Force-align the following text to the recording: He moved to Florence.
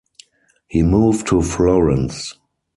He 0.67 0.81
moved 0.81 1.27
to 1.27 1.43
Florence. 1.43 2.33